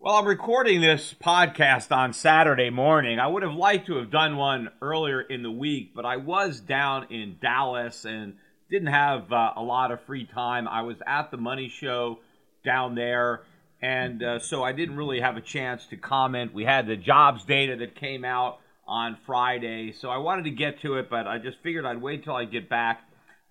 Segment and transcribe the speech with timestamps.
[0.00, 3.20] Well, I'm recording this podcast on Saturday morning.
[3.20, 6.58] I would have liked to have done one earlier in the week, but I was
[6.58, 8.34] down in Dallas and
[8.68, 10.66] didn't have uh, a lot of free time.
[10.66, 12.18] I was at the Money Show
[12.64, 13.42] down there,
[13.80, 16.52] and uh, so I didn't really have a chance to comment.
[16.54, 19.92] We had the jobs data that came out on Friday.
[19.92, 22.46] So I wanted to get to it, but I just figured I'd wait till I
[22.46, 23.02] get back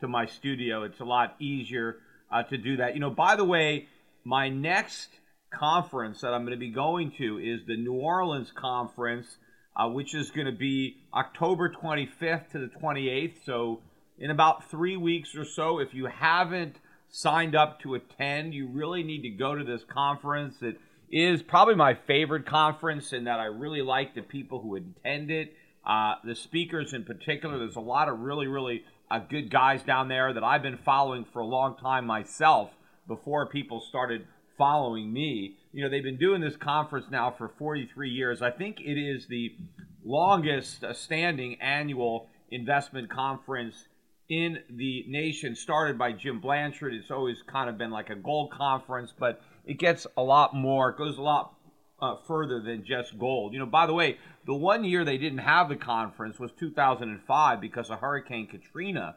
[0.01, 0.83] to my studio.
[0.83, 1.99] It's a lot easier
[2.31, 2.93] uh, to do that.
[2.93, 3.87] You know, by the way,
[4.23, 5.09] my next
[5.51, 9.37] conference that I'm going to be going to is the New Orleans conference,
[9.75, 13.45] uh, which is going to be October 25th to the 28th.
[13.45, 13.81] So
[14.17, 16.77] in about three weeks or so, if you haven't
[17.09, 20.55] signed up to attend, you really need to go to this conference.
[20.61, 20.77] It
[21.11, 25.53] is probably my favorite conference in that I really like the people who attend it.
[25.85, 28.83] Uh, the speakers in particular, there's a lot of really, really
[29.15, 32.71] uh, good guys down there that I've been following for a long time myself
[33.07, 35.55] before people started following me.
[35.71, 38.41] You know, they've been doing this conference now for 43 years.
[38.41, 39.55] I think it is the
[40.03, 43.87] longest standing annual investment conference
[44.27, 46.93] in the nation, started by Jim Blanchard.
[46.93, 50.89] It's always kind of been like a gold conference, but it gets a lot more,
[50.89, 51.54] it goes a lot
[51.99, 53.53] uh, further than just gold.
[53.53, 57.61] You know, by the way, the one year they didn't have the conference was 2005
[57.61, 59.15] because of Hurricane Katrina.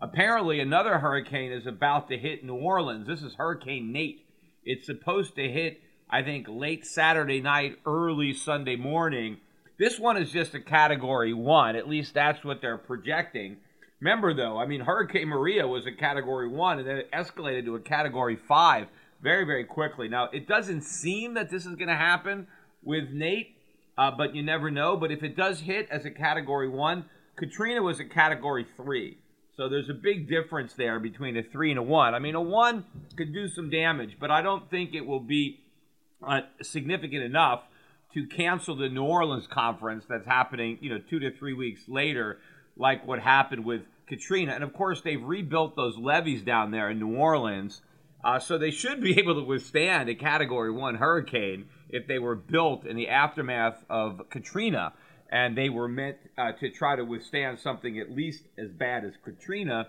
[0.00, 3.06] Apparently, another hurricane is about to hit New Orleans.
[3.06, 4.24] This is Hurricane Nate.
[4.64, 9.38] It's supposed to hit, I think, late Saturday night, early Sunday morning.
[9.78, 11.74] This one is just a category one.
[11.74, 13.56] At least that's what they're projecting.
[14.00, 17.76] Remember, though, I mean, Hurricane Maria was a category one and then it escalated to
[17.76, 18.86] a category five
[19.22, 20.08] very, very quickly.
[20.08, 22.48] Now, it doesn't seem that this is going to happen
[22.82, 23.56] with Nate,
[23.96, 24.96] uh, but you never know.
[24.96, 27.04] But if it does hit as a category one,
[27.36, 29.18] Katrina was a category three.
[29.56, 32.14] So there's a big difference there between a three and a one.
[32.14, 32.84] I mean, a one
[33.16, 35.60] could do some damage, but I don't think it will be
[36.26, 37.62] uh, significant enough
[38.14, 42.38] to cancel the New Orleans conference that's happening, you know, two to three weeks later,
[42.76, 44.52] like what happened with Katrina.
[44.52, 47.82] And of course, they've rebuilt those levees down there in New Orleans
[48.24, 52.34] uh, so they should be able to withstand a Category 1 hurricane if they were
[52.34, 54.92] built in the aftermath of Katrina.
[55.30, 59.12] And they were meant uh, to try to withstand something at least as bad as
[59.24, 59.88] Katrina,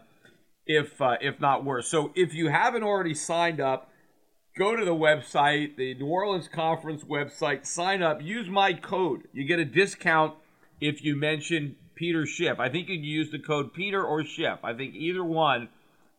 [0.66, 1.90] if, uh, if not worse.
[1.90, 3.92] So if you haven't already signed up,
[4.58, 9.28] go to the website, the New Orleans Conference website, sign up, use my code.
[9.34, 10.36] You get a discount
[10.80, 12.60] if you mention Peter Schiff.
[12.60, 14.60] I think you can use the code Peter or Schiff.
[14.64, 15.68] I think either one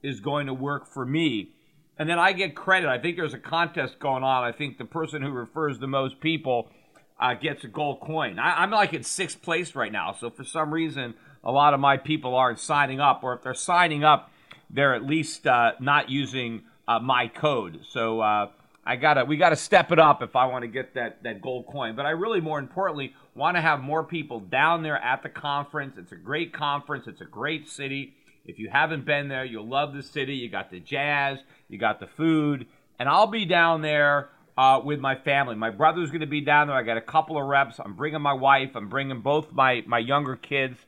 [0.02, 1.53] is going to work for me
[1.98, 2.88] and then I get credit.
[2.88, 4.44] I think there's a contest going on.
[4.44, 6.68] I think the person who refers the most people
[7.20, 8.38] uh, gets a gold coin.
[8.38, 11.80] I, am like in sixth place right now, so for some reason, a lot of
[11.80, 14.30] my people aren't signing up, or if they're signing up,
[14.70, 17.80] they're at least uh, not using uh, my code.
[17.88, 18.48] So uh,
[18.84, 21.66] I gotta, we gotta step it up if I want to get that that gold
[21.66, 21.94] coin.
[21.94, 25.96] But I really, more importantly, want to have more people down there at the conference.
[25.96, 27.06] It's a great conference.
[27.06, 28.14] It's a great city.
[28.44, 30.34] If you haven't been there, you'll love the city.
[30.34, 31.38] You got the jazz,
[31.68, 32.66] you got the food,
[32.98, 35.54] and I'll be down there uh, with my family.
[35.54, 36.76] My brother's going to be down there.
[36.76, 37.80] I got a couple of reps.
[37.80, 38.70] I'm bringing my wife.
[38.74, 40.78] I'm bringing both my my younger kids.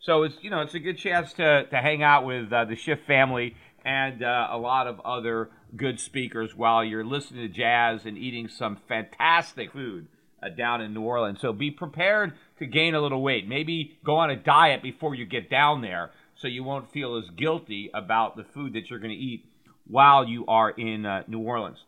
[0.00, 2.76] So it's you know it's a good chance to to hang out with uh, the
[2.76, 8.06] Schiff family and uh, a lot of other good speakers while you're listening to jazz
[8.06, 10.06] and eating some fantastic food
[10.42, 11.40] uh, down in New Orleans.
[11.40, 13.46] So be prepared to gain a little weight.
[13.46, 16.12] Maybe go on a diet before you get down there
[16.44, 19.46] so you won't feel as guilty about the food that you're going to eat
[19.86, 21.78] while you are in uh, New Orleans.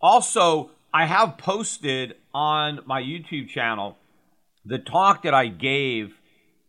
[0.00, 3.98] Also, I have posted on my YouTube channel
[4.64, 6.14] the talk that I gave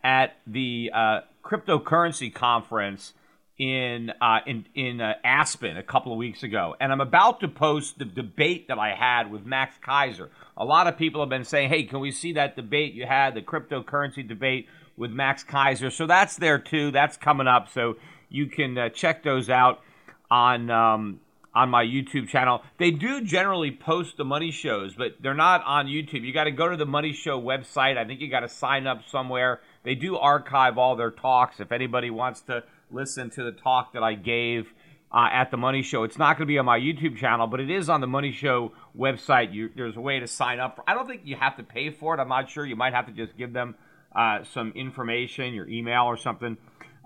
[0.03, 3.13] at the uh, cryptocurrency conference
[3.59, 7.47] in uh, in in uh, Aspen a couple of weeks ago, and I'm about to
[7.47, 10.29] post the debate that I had with Max Keiser.
[10.57, 13.35] A lot of people have been saying, "Hey, can we see that debate you had,
[13.35, 15.91] the cryptocurrency debate with Max Keiser.
[15.91, 16.91] So that's there too.
[16.91, 17.97] That's coming up, so
[18.29, 19.81] you can uh, check those out
[20.29, 21.19] on um,
[21.53, 22.61] on my YouTube channel.
[22.77, 26.23] They do generally post the money shows, but they're not on YouTube.
[26.23, 27.97] You got to go to the Money Show website.
[27.97, 29.61] I think you got to sign up somewhere.
[29.83, 31.59] They do archive all their talks.
[31.59, 34.67] If anybody wants to listen to the talk that I gave
[35.11, 36.03] uh, at the Money Show.
[36.03, 38.31] It's not going to be on my YouTube channel, but it is on the Money
[38.31, 39.53] Show website.
[39.53, 40.75] You, there's a way to sign up.
[40.75, 42.19] For, I don't think you have to pay for it.
[42.19, 42.65] I'm not sure.
[42.65, 43.75] You might have to just give them
[44.15, 46.57] uh, some information, your email or something.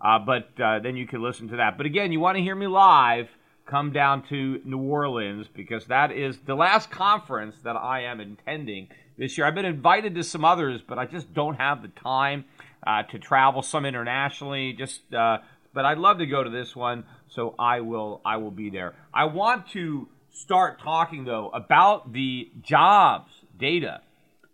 [0.03, 1.77] Uh, but uh, then you can listen to that.
[1.77, 3.27] But again, you want to hear me live,
[3.65, 8.87] come down to New Orleans because that is the last conference that I am intending
[9.17, 9.45] this year.
[9.45, 12.45] I've been invited to some others, but I just don't have the time
[12.87, 14.73] uh, to travel some internationally.
[14.73, 15.01] Just
[15.73, 18.95] but I'd love to go to this one, so I will I will be there.
[19.13, 24.01] I want to start talking though about the jobs data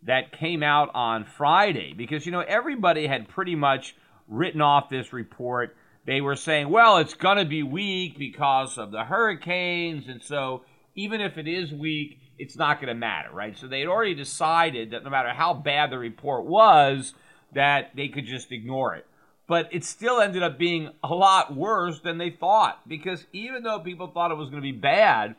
[0.06, 3.96] that came out on Friday because you know everybody had pretty much
[4.28, 5.76] written off this report.
[6.06, 10.64] They were saying, well, it's going to be weak because of the hurricanes and so
[10.96, 13.58] even if it is weak, it's not going to matter, right?
[13.58, 17.14] So they had already decided that no matter how bad the report was,
[17.54, 19.06] that they could just ignore it
[19.48, 23.80] but it still ended up being a lot worse than they thought because even though
[23.80, 25.36] people thought it was going to be bad,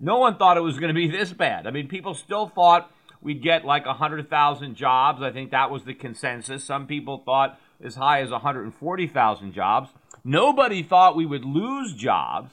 [0.00, 1.66] no one thought it was going to be this bad.
[1.66, 5.22] I mean, people still thought we'd get like 100,000 jobs.
[5.22, 6.64] I think that was the consensus.
[6.64, 9.90] Some people thought as high as 140,000 jobs.
[10.24, 12.52] Nobody thought we would lose jobs,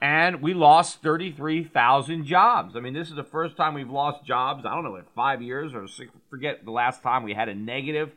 [0.00, 2.76] and we lost 33,000 jobs.
[2.76, 5.42] I mean, this is the first time we've lost jobs, I don't know, in five
[5.42, 8.12] years or six, forget the last time we had a negative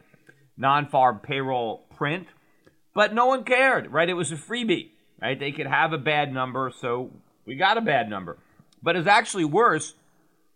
[0.58, 2.28] non farm payroll print,
[2.94, 4.08] but no one cared, right?
[4.08, 4.92] It was a freebie,
[5.22, 5.40] right?
[5.40, 7.12] They could have a bad number, so
[7.46, 8.38] we got a bad number.
[8.82, 9.96] But it's actually worse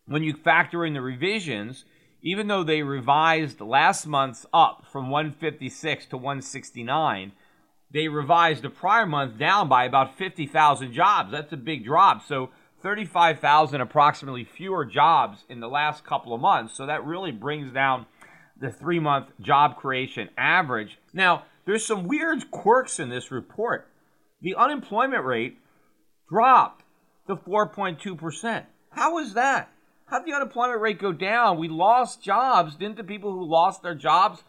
[0.08, 1.86] when you factor in the revisions,
[2.22, 7.34] even though they revised last month's up from 156 to 169,
[7.92, 11.32] they revised the prior month down by about 50,000 jobs.
[11.32, 12.26] That's a big drop.
[12.26, 12.50] So
[12.82, 16.76] 35,000 approximately fewer jobs in the last couple of months.
[16.76, 18.06] So that really brings down
[18.60, 20.98] the three month job creation average.
[21.14, 23.90] Now, there's some weird quirks in this report.
[24.42, 25.60] The unemployment rate
[26.30, 26.84] dropped
[27.28, 28.66] to 4.2%.
[28.92, 29.70] How is that?
[30.08, 31.60] How did the unemployment rate go down?
[31.60, 32.78] We lost jobs.
[32.78, 34.42] Didn't the people who lost their jobs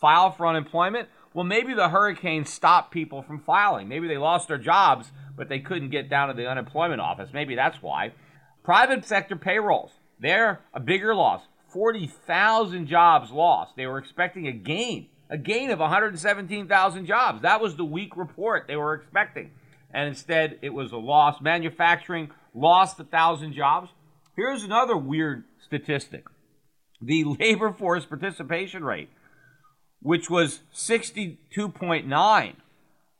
[0.00, 1.08] file for unemployment?
[1.32, 3.86] Well, maybe the hurricane stopped people from filing.
[3.86, 7.30] Maybe they lost their jobs, but they couldn't get down to the unemployment office.
[7.32, 8.12] Maybe that's why.
[8.64, 11.42] Private sector payrolls, they're a bigger loss.
[11.68, 13.76] 40,000 jobs lost.
[13.76, 17.42] They were expecting a gain, a gain of 117,000 jobs.
[17.42, 19.52] That was the weak report they were expecting.
[19.92, 21.40] And instead, it was a loss.
[21.40, 23.90] Manufacturing lost 1,000 jobs.
[24.36, 26.26] Here's another weird statistic
[27.00, 29.10] the labor force participation rate,
[30.00, 32.54] which was 62.9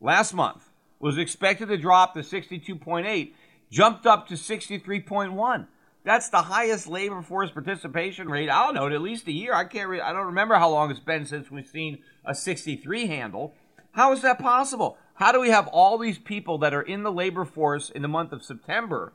[0.00, 3.32] last month, was expected to drop to 62.8,
[3.70, 5.66] jumped up to 63.1.
[6.05, 8.50] That's the highest labor force participation rate.
[8.50, 9.55] I don't know, at least a year.
[9.55, 9.88] I can't.
[9.88, 13.55] Re- I don't remember how long it's been since we've seen a 63 handle.
[13.93, 14.98] How is that possible?
[15.15, 18.08] How do we have all these people that are in the labor force in the
[18.08, 19.12] month of September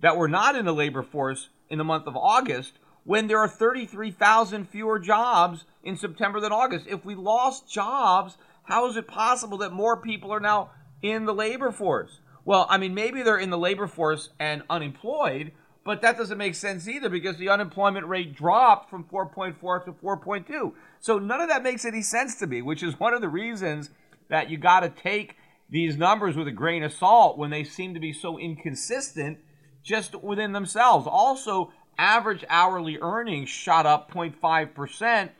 [0.00, 3.48] that were not in the labor force in the month of August when there are
[3.48, 6.86] 33,000 fewer jobs in September than August?
[6.88, 10.70] If we lost jobs, how is it possible that more people are now
[11.02, 12.20] in the labor force?
[12.44, 15.52] Well, I mean, maybe they're in the labor force and unemployed,
[15.84, 20.72] but that doesn't make sense either because the unemployment rate dropped from 4.4 to 4.2.
[21.00, 23.90] So none of that makes any sense to me, which is one of the reasons
[24.28, 25.36] that you got to take
[25.68, 29.38] these numbers with a grain of salt when they seem to be so inconsistent
[29.82, 31.06] just within themselves.
[31.08, 35.30] Also, average hourly earnings shot up 0.5%.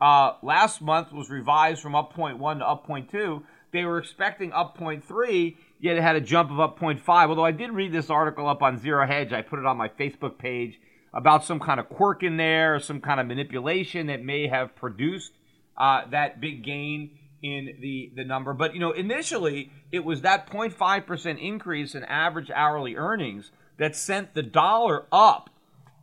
[0.00, 3.42] Uh, last month was revised from up 0.1 to up 0.2.
[3.72, 7.28] They were expecting up 0.3 yet it had a jump of up 0.5.
[7.28, 9.88] Although I did read this article up on Zero Hedge, I put it on my
[9.88, 10.80] Facebook page
[11.14, 15.32] about some kind of quirk in there, some kind of manipulation that may have produced
[15.76, 17.10] uh, that big gain
[17.42, 18.52] in the, the number.
[18.52, 24.34] But, you know, initially it was that 0.5% increase in average hourly earnings that sent
[24.34, 25.50] the dollar up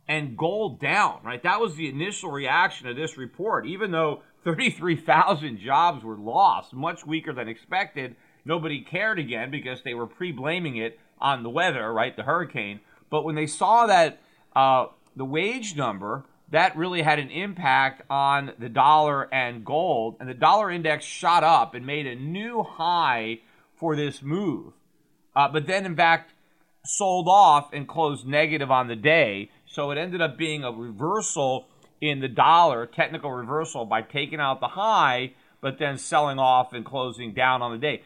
[0.08, 1.42] and gold down, right?
[1.42, 3.66] That was the initial reaction to this report.
[3.66, 9.94] Even though 33,000 jobs were lost, much weaker than expected, nobody cared again because they
[9.94, 12.80] were pre-blaming it on the weather, right, the hurricane.
[13.10, 14.20] But when they saw that
[14.54, 20.16] uh, the wage number that really had an impact on the dollar and gold.
[20.20, 23.40] And the dollar index shot up and made a new high
[23.74, 24.72] for this move.
[25.34, 26.32] Uh, but then, in fact,
[26.86, 29.50] sold off and closed negative on the day.
[29.66, 31.66] So it ended up being a reversal
[32.00, 36.84] in the dollar, technical reversal by taking out the high, but then selling off and
[36.84, 38.02] closing down on the day.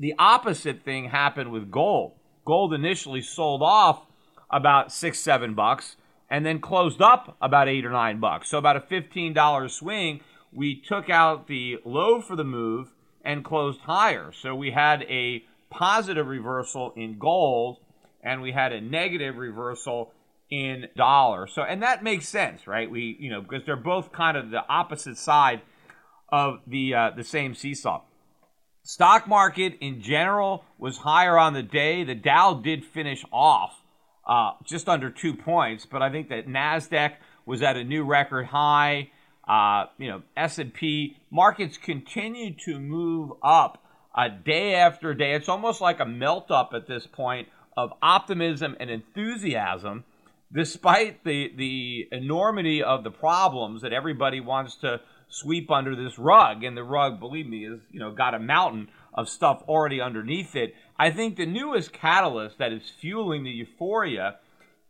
[0.00, 2.12] The opposite thing happened with gold.
[2.44, 4.06] Gold initially sold off
[4.50, 5.96] about six, seven bucks
[6.30, 8.48] and then closed up about eight or nine bucks.
[8.48, 10.20] So about a $15 swing.
[10.52, 12.92] We took out the low for the move
[13.24, 14.32] and closed higher.
[14.32, 17.78] So we had a positive reversal in gold
[18.24, 20.12] and we had a negative reversal
[20.50, 21.46] in dollar.
[21.46, 22.90] So and that makes sense, right?
[22.90, 25.62] We you know because they're both kind of the opposite side
[26.28, 28.02] of the uh, the same seesaw.
[28.82, 32.04] Stock market in general was higher on the day.
[32.04, 33.74] The Dow did finish off
[34.26, 37.14] uh, just under two points, but I think that Nasdaq
[37.46, 39.10] was at a new record high.
[39.46, 43.82] Uh, you know, S&P markets continue to move up
[44.14, 45.32] uh, day after day.
[45.32, 50.04] It's almost like a melt up at this point of optimism and enthusiasm,
[50.52, 56.62] despite the the enormity of the problems that everybody wants to sweep under this rug.
[56.64, 60.56] And the rug, believe me, is you know got a mountain of stuff already underneath
[60.56, 60.74] it.
[60.98, 64.36] I think the newest catalyst that is fueling the euphoria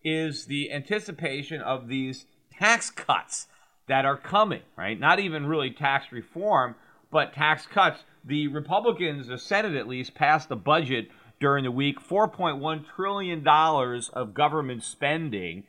[0.02, 2.26] is the anticipation of these
[2.58, 3.46] tax cuts
[3.88, 4.98] that are coming, right?
[4.98, 6.74] Not even really tax reform,
[7.10, 8.02] but tax cuts.
[8.24, 11.08] The Republicans, the Senate at least, passed a budget
[11.44, 15.64] during the week $4.1 trillion of government spending.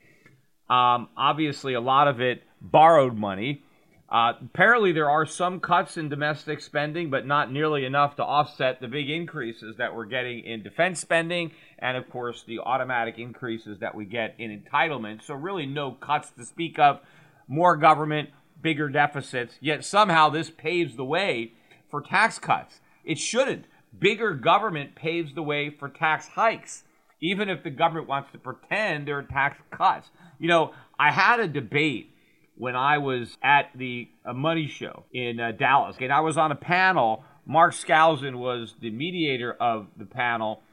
[0.70, 3.62] Um, obviously, a lot of it borrowed money.
[4.10, 8.80] Uh, apparently, there are some cuts in domestic spending, but not nearly enough to offset
[8.80, 13.78] the big increases that we're getting in defense spending and, of course, the automatic increases
[13.80, 15.24] that we get in entitlements.
[15.24, 17.02] So, really, no cuts to speak of.
[17.50, 18.30] More government,
[18.62, 21.52] bigger deficits, yet somehow this paves the way
[21.92, 22.80] for tax cuts.
[23.04, 23.66] It shouldn't.
[24.00, 26.84] Bigger government paves the way for tax hikes,
[27.22, 30.10] even if the government wants to pretend there are tax cuts.
[30.40, 32.12] You know, I had a debate
[32.56, 35.96] when I was at the uh, Money Show in uh, Dallas.
[36.00, 37.24] And I was on a panel.
[37.46, 40.64] Mark Skousen was the mediator of the panel,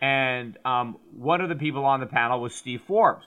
[0.00, 3.24] and um, one of the people on the panel was Steve Forbes.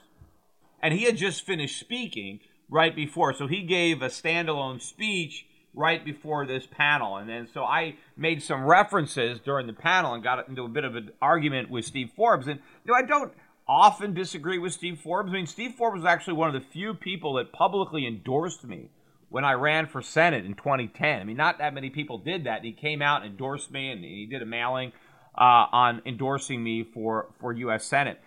[0.82, 3.32] And he had just finished speaking right before.
[3.32, 7.16] So he gave a standalone speech right before this panel.
[7.16, 10.84] And then so I made some references during the panel and got into a bit
[10.84, 12.46] of an argument with Steve Forbes.
[12.46, 13.32] And you know, I don't
[13.66, 15.30] often disagree with Steve Forbes.
[15.30, 18.90] I mean, Steve Forbes was actually one of the few people that publicly endorsed me
[19.30, 21.20] when I ran for Senate in 2010.
[21.20, 22.62] I mean, not that many people did that.
[22.62, 24.92] He came out and endorsed me, and he did a mailing
[25.36, 27.84] uh, on endorsing me for, for U.S.
[27.84, 28.20] Senate.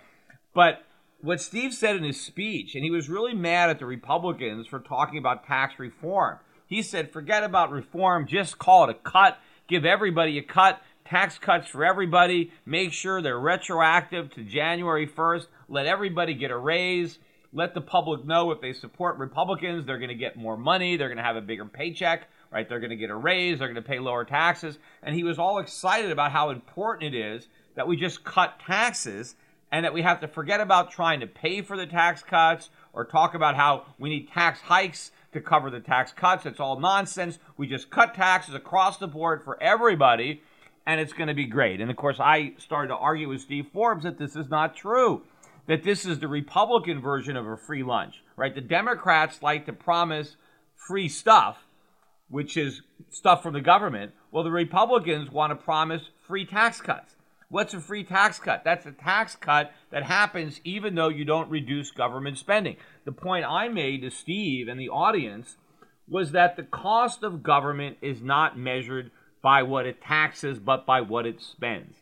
[0.54, 0.84] But
[1.22, 4.80] what Steve said in his speech, and he was really mad at the Republicans for
[4.80, 6.39] talking about tax reform.
[6.67, 10.81] He said, forget about reform, just call it a cut, give everybody a cut.
[11.05, 16.57] Tax cuts for everybody, make sure they're retroactive to January 1st, let everybody get a
[16.57, 17.17] raise,
[17.53, 21.07] let the public know if they support Republicans, they're going to get more money, they're
[21.07, 22.67] going to have a bigger paycheck, right?
[22.67, 24.77] They're going to get a raise, they're going to pay lower taxes.
[25.01, 29.36] And he was all excited about how important it is that we just cut taxes
[29.71, 33.05] and that we have to forget about trying to pay for the tax cuts or
[33.05, 36.46] talk about how we need tax hikes to cover the tax cuts.
[36.46, 37.39] It's all nonsense.
[37.57, 40.41] We just cut taxes across the board for everybody
[40.88, 41.81] and it's going to be great.
[41.81, 45.22] And of course, I started to argue with Steve Forbes that this is not true,
[45.67, 48.55] that this is the Republican version of a free lunch, right?
[48.55, 50.38] The Democrats like to promise
[50.75, 51.57] free stuff,
[52.29, 54.13] which is stuff from the government.
[54.31, 57.16] Well, the Republicans want to promise free tax cuts.
[57.50, 58.63] What's a free tax cut?
[58.66, 62.75] That's a tax cut that happens even though you don't reduce government spending.
[63.06, 65.56] The point I made to Steve and the audience
[66.10, 69.12] was that the cost of government is not measured
[69.42, 71.96] by what it taxes, but by what it spends.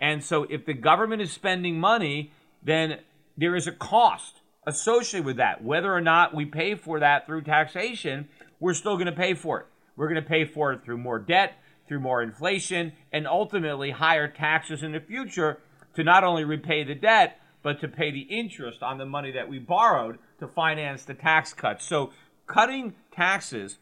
[0.00, 3.00] And so if the government is spending money, then
[3.36, 5.62] there is a cost associated with that.
[5.62, 8.28] Whether or not we pay for that through taxation,
[8.58, 9.66] we're still going to pay for it.
[9.96, 14.28] We're going to pay for it through more debt, through more inflation, and ultimately higher
[14.28, 15.58] taxes in the future
[15.96, 19.48] to not only repay the debt, but to pay the interest on the money that
[19.48, 21.84] we borrowed to finance the tax cuts.
[21.84, 22.12] So
[22.46, 23.78] cutting taxes,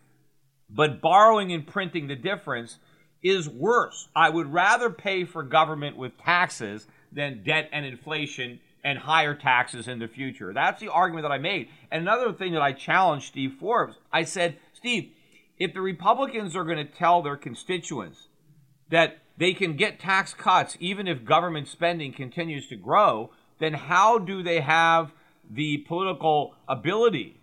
[0.71, 2.79] but borrowing and printing the difference
[3.23, 4.09] is worse.
[4.15, 9.89] I would rather pay for government with taxes than debt and inflation and higher taxes
[9.89, 10.53] in the future.
[10.53, 11.69] That's the argument that I made.
[11.91, 15.11] And another thing that I challenged Steve Forbes, I said, Steve,
[15.59, 18.29] if the Republicans are going to tell their constituents
[18.91, 24.19] that they can get tax cuts even if government spending continues to grow, then how
[24.19, 25.13] do they have
[25.51, 27.41] the political ability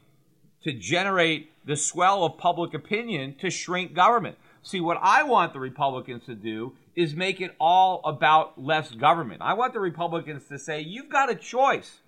[0.63, 4.37] to generate the swell of public opinion to shrink government.
[4.61, 9.41] See, what I want the Republicans to do is make it all about less government.
[9.41, 11.99] I want the Republicans to say, you've got a choice.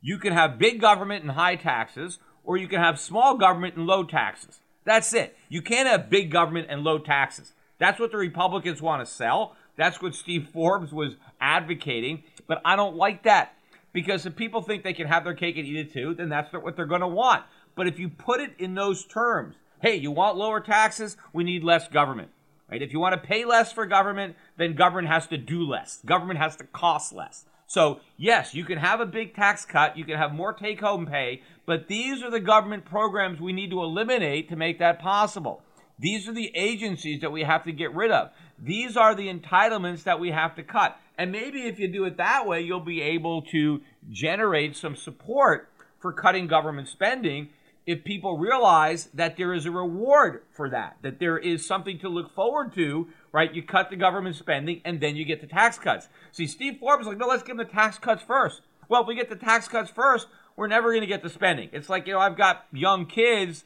[0.00, 3.86] You can have big government and high taxes, or you can have small government and
[3.86, 4.60] low taxes.
[4.86, 5.36] That's it.
[5.50, 7.52] You can't have big government and low taxes.
[7.78, 9.54] That's what the Republicans want to sell.
[9.76, 12.22] That's what Steve Forbes was advocating.
[12.46, 13.54] But I don't like that
[13.92, 16.52] because if people think they can have their cake and eat it too, then that's
[16.52, 17.42] what they're going to want.
[17.74, 21.16] But if you put it in those terms, hey, you want lower taxes?
[21.32, 22.30] We need less government.
[22.70, 22.82] Right?
[22.82, 26.00] If you want to pay less for government, then government has to do less.
[26.06, 27.44] Government has to cost less.
[27.66, 31.06] So, yes, you can have a big tax cut, you can have more take home
[31.06, 35.62] pay, but these are the government programs we need to eliminate to make that possible.
[35.98, 38.30] These are the agencies that we have to get rid of.
[38.58, 40.96] These are the entitlements that we have to cut.
[41.18, 43.80] And maybe if you do it that way, you'll be able to
[44.10, 47.48] generate some support for cutting government spending
[47.86, 52.08] if people realize that there is a reward for that, that there is something to
[52.08, 53.54] look forward to, right?
[53.54, 56.08] You cut the government spending and then you get the tax cuts.
[56.32, 58.62] See, Steve Forbes is like, no, let's give them the tax cuts first.
[58.88, 60.26] Well, if we get the tax cuts first,
[60.56, 61.70] we're never going to get the spending.
[61.72, 63.64] It's like, you know, I've got young kids,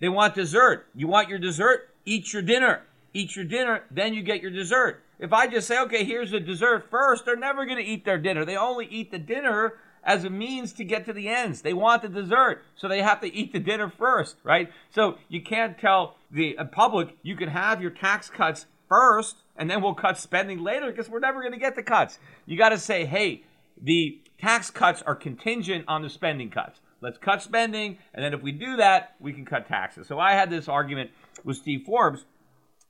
[0.00, 0.86] they want dessert.
[0.94, 1.90] You want your dessert?
[2.04, 2.82] Eat your dinner.
[3.14, 5.02] Eat your dinner, then you get your dessert.
[5.20, 8.18] If I just say, okay, here's the dessert first, they're never going to eat their
[8.18, 8.44] dinner.
[8.44, 11.62] They only eat the dinner as a means to get to the ends.
[11.62, 14.70] They want the dessert, so they have to eat the dinner first, right?
[14.90, 19.70] So you can't tell the uh, public you can have your tax cuts first and
[19.70, 22.18] then we'll cut spending later because we're never going to get the cuts.
[22.46, 23.44] You got to say, hey,
[23.80, 26.80] the tax cuts are contingent on the spending cuts.
[27.00, 30.06] Let's cut spending, and then if we do that, we can cut taxes.
[30.06, 31.10] So I had this argument
[31.44, 32.24] with Steve Forbes,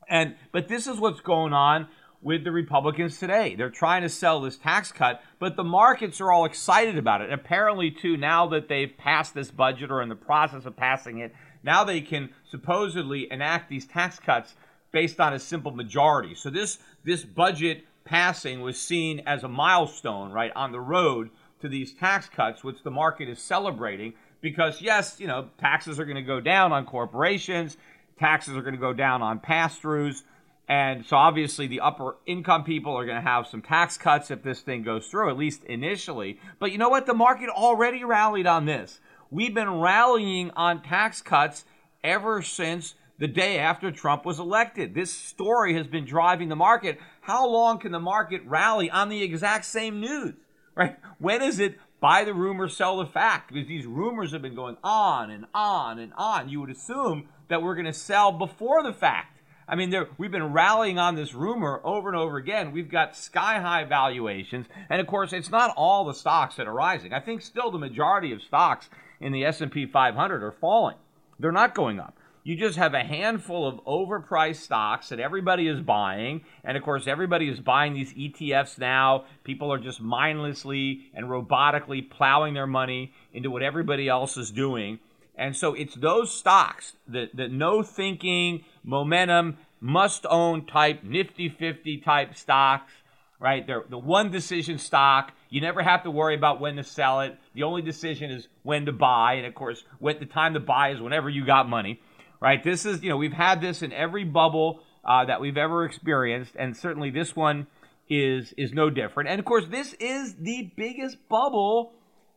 [0.08, 1.88] and but this is what's going on
[2.24, 3.54] with the Republicans today.
[3.54, 7.30] They're trying to sell this tax cut, but the markets are all excited about it.
[7.30, 11.34] apparently, too, now that they've passed this budget or in the process of passing it,
[11.62, 14.54] now they can supposedly enact these tax cuts
[14.90, 16.34] based on a simple majority.
[16.34, 21.68] So this this budget passing was seen as a milestone, right, on the road to
[21.68, 26.16] these tax cuts, which the market is celebrating because yes, you know, taxes are going
[26.16, 27.76] to go down on corporations,
[28.18, 30.22] taxes are going to go down on pass-throughs
[30.68, 34.42] and so obviously the upper income people are going to have some tax cuts if
[34.42, 36.38] this thing goes through, at least initially.
[36.58, 37.06] But you know what?
[37.06, 39.00] The market already rallied on this.
[39.30, 41.64] We've been rallying on tax cuts
[42.02, 44.94] ever since the day after Trump was elected.
[44.94, 46.98] This story has been driving the market.
[47.20, 50.34] How long can the market rally on the exact same news?
[50.74, 50.96] Right?
[51.18, 53.52] When is it buy the rumor, sell the fact?
[53.52, 56.48] Because these rumors have been going on and on and on.
[56.48, 59.33] You would assume that we're going to sell before the fact.
[59.66, 62.72] I mean, we've been rallying on this rumor over and over again.
[62.72, 66.72] We've got sky high valuations, and of course, it's not all the stocks that are
[66.72, 67.12] rising.
[67.12, 70.96] I think still the majority of stocks in the S&P 500 are falling.
[71.38, 72.16] They're not going up.
[72.46, 77.06] You just have a handful of overpriced stocks that everybody is buying, and of course,
[77.06, 79.24] everybody is buying these ETFs now.
[79.44, 84.98] People are just mindlessly and robotically plowing their money into what everybody else is doing.
[85.36, 92.36] And so it's those stocks that, no thinking, momentum, must own type, nifty 50 type
[92.36, 92.92] stocks,
[93.40, 93.66] right?
[93.66, 95.32] They're the one decision stock.
[95.50, 97.36] You never have to worry about when to sell it.
[97.54, 99.34] The only decision is when to buy.
[99.34, 102.00] And of course, when the time to buy is whenever you got money,
[102.40, 102.62] right?
[102.62, 106.52] This is, you know, we've had this in every bubble uh, that we've ever experienced.
[106.58, 107.66] And certainly this one
[108.08, 109.28] is, is no different.
[109.28, 111.92] And of course, this is the biggest bubble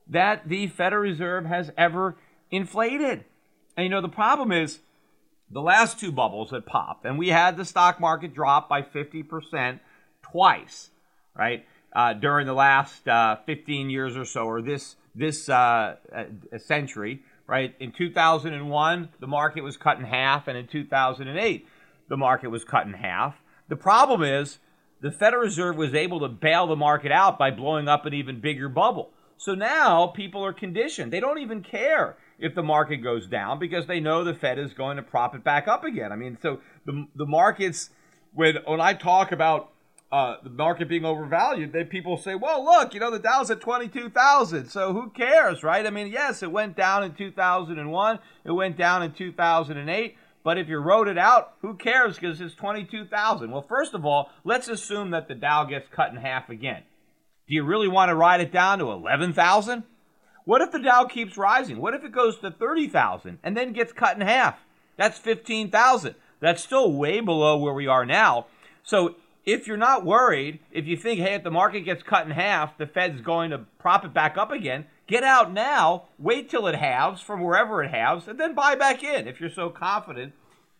[0.10, 2.16] that the Federal Reserve has ever
[2.52, 3.26] inflated.
[3.76, 4.80] And you know, the problem is
[5.50, 9.80] the last two bubbles had popped, and we had the stock market drop by 50%
[10.22, 10.90] twice,
[11.36, 11.66] right?
[11.94, 15.96] Uh, during the last uh, 15 years or so, or this this uh,
[16.58, 17.74] century, right?
[17.80, 21.68] In 2001, the market was cut in half, and in 2008,
[22.08, 23.36] the market was cut in half.
[23.68, 24.60] The problem is
[25.02, 28.42] the Federal Reserve was able to bail the market out by blowing up an even
[28.42, 29.12] bigger bubble.
[29.38, 33.88] So now people are conditioned; they don't even care if the market goes down because
[33.88, 36.12] they know the Fed is going to prop it back up again.
[36.12, 37.90] I mean, so the the markets
[38.34, 39.72] when when I talk about
[40.12, 43.60] uh, the market being overvalued, they people say, well, look, you know, the Dow's at
[43.60, 45.86] 22,000, so who cares, right?
[45.86, 50.70] I mean, yes, it went down in 2001, it went down in 2008, but if
[50.70, 53.52] you rode it out, who cares because it's 22,000?
[53.52, 56.84] Well, first of all, let's assume that the Dow gets cut in half again.
[57.50, 59.84] Do you really want to ride it down to 11,000?
[60.48, 61.78] What if the Dow keeps rising?
[61.78, 64.58] What if it goes to 30,000 and then gets cut in half?
[64.96, 66.16] That's 15,000.
[66.40, 68.48] That's still way below where we are now.
[68.82, 72.32] So if you're not worried, if you think, hey, if the market gets cut in
[72.32, 76.68] half, the Fed's going to prop it back up again, Get out now, wait till
[76.68, 80.34] it halves from wherever it halves, and then buy back in if you're so confident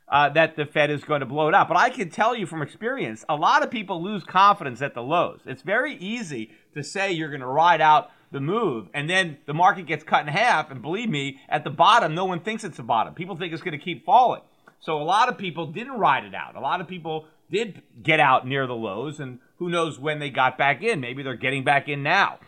[0.10, 1.70] uh, that the Fed is going to blow it up.
[1.70, 5.02] But I can tell you from experience, a lot of people lose confidence at the
[5.02, 5.40] lows.
[5.46, 9.54] It's very easy to say you're going to ride out the move, and then the
[9.54, 10.70] market gets cut in half.
[10.70, 13.14] And believe me, at the bottom, no one thinks it's the bottom.
[13.14, 14.42] People think it's going to keep falling.
[14.80, 16.56] So a lot of people didn't ride it out.
[16.56, 20.30] A lot of people did get out near the lows, and who knows when they
[20.30, 21.00] got back in.
[21.00, 22.40] Maybe they're getting back in now.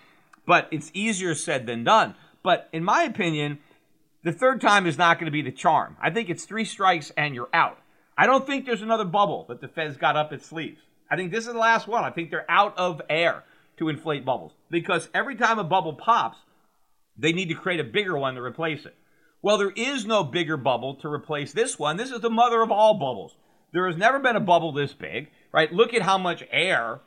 [0.45, 2.15] But it's easier said than done.
[2.43, 3.59] But in my opinion,
[4.23, 5.95] the third time is not going to be the charm.
[6.01, 7.79] I think it's three strikes and you're out.
[8.17, 10.81] I don't think there's another bubble that the Fed's got up its sleeves.
[11.09, 12.03] I think this is the last one.
[12.03, 13.43] I think they're out of air
[13.79, 16.37] to inflate bubbles because every time a bubble pops,
[17.17, 18.95] they need to create a bigger one to replace it.
[19.41, 21.97] Well, there is no bigger bubble to replace this one.
[21.97, 23.35] This is the mother of all bubbles.
[23.71, 25.71] There has never been a bubble this big, right?
[25.71, 27.01] Look at how much air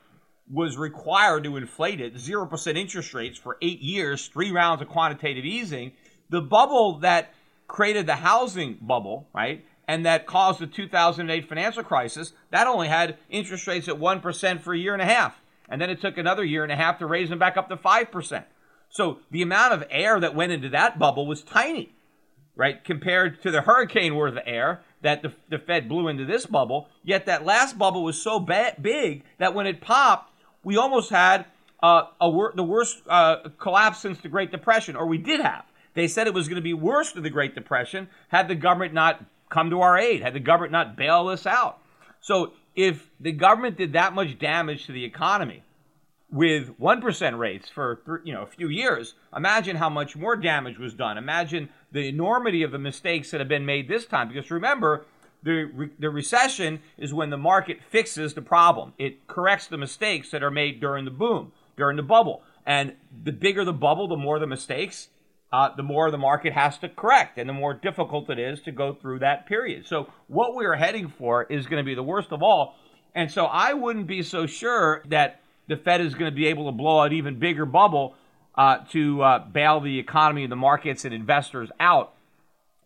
[0.51, 2.15] was required to inflate it.
[2.15, 5.93] 0% interest rates for eight years, three rounds of quantitative easing
[6.33, 7.33] the bubble that
[7.67, 13.17] created the housing bubble, right, and that caused the 2008 financial crisis, that only had
[13.29, 15.39] interest rates at 1% for a year and a half.
[15.73, 17.75] And then it took another year and a half to raise them back up to
[17.75, 18.43] 5%.
[18.89, 21.95] So the amount of air that went into that bubble was tiny,
[22.55, 26.45] right, compared to the hurricane worth of air that the, the Fed blew into this
[26.45, 26.89] bubble.
[27.03, 30.31] Yet that last bubble was so ba- big that when it popped,
[30.63, 31.47] we almost had
[31.81, 35.65] uh, wor- the worst uh, collapse since the Great Depression, or we did have.
[35.95, 38.93] They said it was going to be worse than the Great Depression had the government
[38.93, 41.79] not come to our aid, had the government not bail us out.
[42.21, 45.63] So if the government did that much damage to the economy
[46.31, 50.93] with 1% rates for you know a few years, imagine how much more damage was
[50.93, 51.17] done.
[51.17, 55.05] Imagine the enormity of the mistakes that have been made this time because remember
[55.43, 58.93] the, re- the recession is when the market fixes the problem.
[58.97, 62.41] It corrects the mistakes that are made during the boom, during the bubble.
[62.65, 65.09] And the bigger the bubble, the more the mistakes
[65.53, 68.71] uh, the more the market has to correct and the more difficult it is to
[68.71, 69.85] go through that period.
[69.85, 72.75] So, what we're heading for is going to be the worst of all.
[73.13, 76.65] And so, I wouldn't be so sure that the Fed is going to be able
[76.65, 78.15] to blow an even bigger bubble
[78.55, 82.13] uh, to uh, bail the economy, and the markets, and investors out.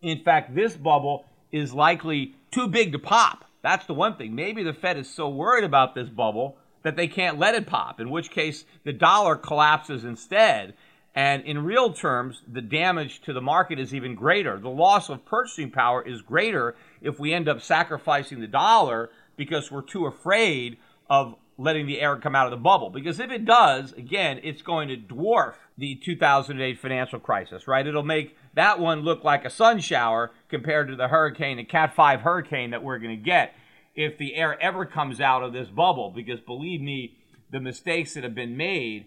[0.02, 3.46] In fact, this bubble is likely too big to pop.
[3.62, 4.34] That's the one thing.
[4.34, 7.98] Maybe the Fed is so worried about this bubble that they can't let it pop,
[7.98, 10.74] in which case the dollar collapses instead
[11.18, 14.56] and in real terms, the damage to the market is even greater.
[14.56, 19.68] The loss of purchasing power is greater if we end up sacrificing the dollar because
[19.68, 20.76] we're too afraid
[21.10, 22.88] of letting the air come out of the bubble.
[22.88, 27.84] Because if it does, again, it's going to dwarf the 2008 financial crisis, right?
[27.84, 31.96] It'll make that one look like a sun shower compared to the hurricane, the Cat
[31.96, 33.54] 5 hurricane that we're going to get
[33.96, 36.12] if the air ever comes out of this bubble.
[36.14, 37.16] Because believe me,
[37.50, 39.06] the mistakes that have been made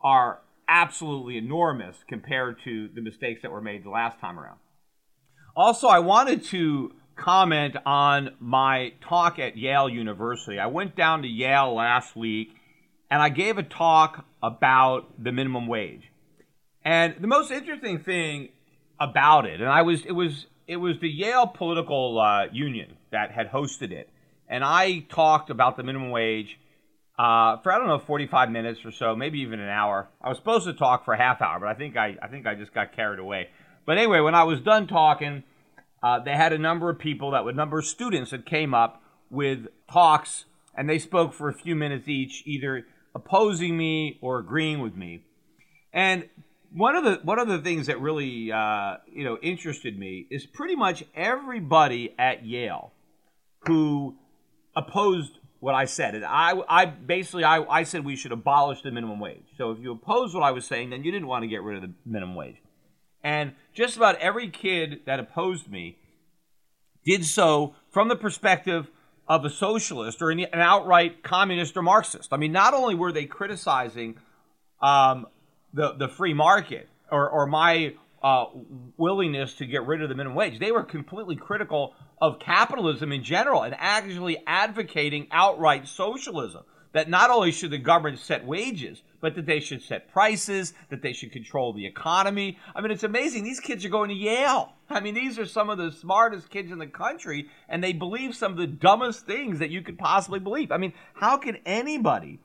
[0.00, 4.58] are absolutely enormous compared to the mistakes that were made the last time around.
[5.54, 10.58] Also, I wanted to comment on my talk at Yale University.
[10.58, 12.56] I went down to Yale last week
[13.10, 16.10] and I gave a talk about the minimum wage.
[16.84, 18.48] And the most interesting thing
[18.98, 23.30] about it, and I was it was it was the Yale Political uh, Union that
[23.30, 24.08] had hosted it,
[24.48, 26.58] and I talked about the minimum wage
[27.18, 30.08] uh, for I don't know 45 minutes or so, maybe even an hour.
[30.20, 32.46] I was supposed to talk for a half hour, but I think I I think
[32.46, 33.48] I just got carried away.
[33.84, 35.42] But anyway, when I was done talking,
[36.02, 39.02] uh, they had a number of people that a number of students that came up
[39.30, 44.80] with talks, and they spoke for a few minutes each, either opposing me or agreeing
[44.80, 45.24] with me.
[45.92, 46.28] And
[46.72, 50.46] one of the one of the things that really uh, you know interested me is
[50.46, 52.92] pretty much everybody at Yale
[53.66, 54.16] who
[54.74, 56.16] opposed what I said.
[56.16, 59.44] And I, I basically, I, I said we should abolish the minimum wage.
[59.56, 61.76] So if you oppose what I was saying, then you didn't want to get rid
[61.76, 62.56] of the minimum wage.
[63.22, 65.98] And just about every kid that opposed me
[67.06, 68.88] did so from the perspective
[69.28, 72.32] of a socialist or an outright communist or Marxist.
[72.32, 74.16] I mean, not only were they criticizing
[74.80, 75.28] um,
[75.72, 78.46] the the free market or, or my uh,
[78.96, 83.24] willingness to get rid of the minimum wage, they were completely critical of capitalism in
[83.24, 86.62] general and actually advocating outright socialism.
[86.92, 91.02] That not only should the government set wages, but that they should set prices, that
[91.02, 92.58] they should control the economy.
[92.76, 93.44] I mean, it's amazing.
[93.44, 94.74] These kids are going to Yale.
[94.90, 98.36] I mean, these are some of the smartest kids in the country, and they believe
[98.36, 100.70] some of the dumbest things that you could possibly believe.
[100.70, 102.38] I mean, how can anybody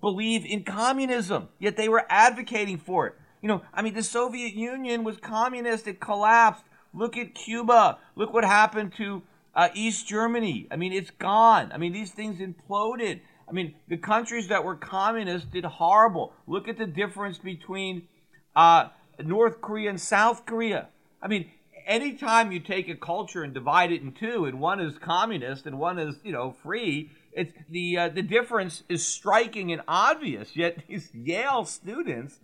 [0.00, 1.48] believe in communism?
[1.58, 3.14] Yet they were advocating for it.
[3.40, 6.64] You know, I mean, the Soviet Union was communist, it collapsed.
[6.94, 7.98] Look at Cuba.
[8.14, 9.22] Look what happened to
[9.54, 10.66] uh, East Germany.
[10.70, 11.72] I mean, it's gone.
[11.72, 13.20] I mean, these things imploded.
[13.48, 16.32] I mean, the countries that were communist did horrible.
[16.46, 18.08] Look at the difference between
[18.56, 18.88] uh,
[19.22, 20.88] North Korea and South Korea.
[21.20, 21.50] I mean,
[21.86, 25.78] anytime you take a culture and divide it in two, and one is communist and
[25.78, 30.54] one is, you know, free, it's the uh, the difference is striking and obvious.
[30.54, 32.38] Yet these Yale students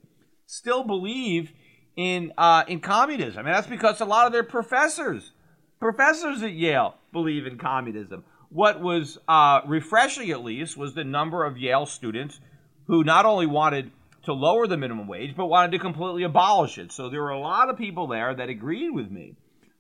[0.46, 1.52] still believe
[2.00, 5.32] in uh, in communism, and that's because a lot of their professors,
[5.78, 8.24] professors at Yale, believe in communism.
[8.48, 12.40] What was uh, refreshing, at least, was the number of Yale students
[12.86, 13.90] who not only wanted
[14.24, 16.90] to lower the minimum wage, but wanted to completely abolish it.
[16.90, 19.36] So there were a lot of people there that agreed with me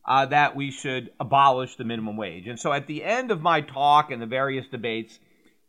[0.06, 2.46] uh, that we should abolish the minimum wage.
[2.46, 5.18] And so at the end of my talk and the various debates,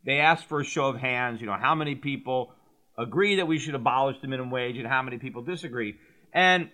[0.04, 2.52] they asked for a show of hands, you know, how many people
[2.98, 5.96] agree that we should abolish the minimum wage and how many people disagree.
[6.32, 6.70] And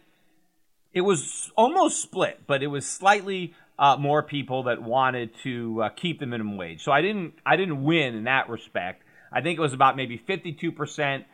[0.92, 5.88] it was almost split, but it was slightly uh, more people that wanted to uh,
[5.90, 6.82] keep the minimum wage.
[6.82, 9.02] So I didn't I didn't win in that respect.
[9.32, 11.24] I think it was about maybe 52%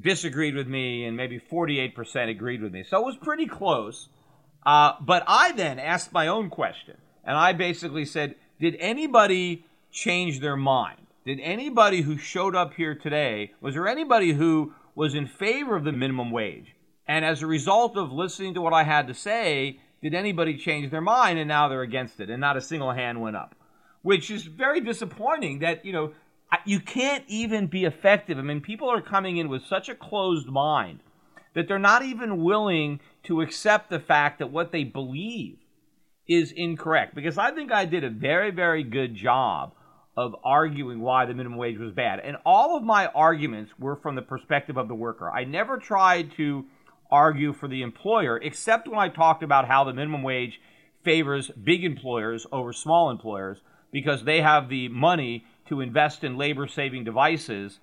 [0.00, 2.84] disagreed with me and maybe 48% agreed with me.
[2.88, 4.08] So it was pretty close.
[4.64, 10.40] Uh, but I then asked my own question, and I basically said, Did anybody change
[10.40, 10.98] their mind?
[11.24, 15.84] Did anybody who showed up here today, was there anybody who was in favor of
[15.84, 16.74] the minimum wage?
[17.12, 20.90] And as a result of listening to what I had to say, did anybody change
[20.90, 23.54] their mind and now they're against it and not a single hand went up?
[24.00, 26.14] Which is very disappointing that, you know,
[26.64, 28.38] you can't even be effective.
[28.38, 31.00] I mean, people are coming in with such a closed mind
[31.54, 35.58] that they're not even willing to accept the fact that what they believe
[36.26, 37.14] is incorrect.
[37.14, 39.74] Because I think I did a very, very good job
[40.16, 42.20] of arguing why the minimum wage was bad.
[42.20, 45.30] And all of my arguments were from the perspective of the worker.
[45.30, 46.64] I never tried to
[47.12, 50.60] argue for the employer, except when I talked about how the minimum wage
[51.04, 53.58] favors big employers over small employers
[53.92, 57.78] because they have the money to invest in labor saving devices